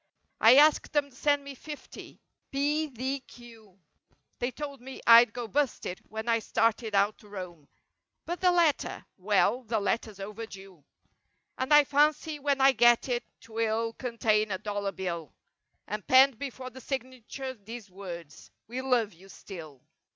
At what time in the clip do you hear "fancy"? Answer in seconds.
11.83-12.39